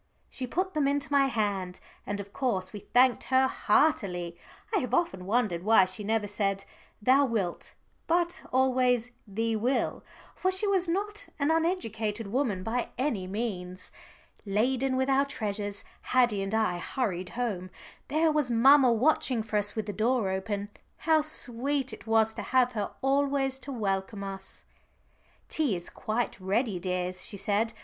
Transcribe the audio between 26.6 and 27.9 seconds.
dears," she said.